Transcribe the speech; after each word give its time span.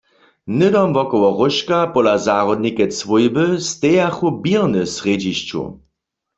Hnydom 0.51 0.89
wokoło 0.97 1.29
róžka 1.37 1.79
pola 1.93 2.15
Zahrodnikec 2.25 2.91
swójby 3.01 3.45
stejachu 3.69 4.27
běrny 4.43 4.81
w 4.87 4.91
srjedźišću. 4.95 5.61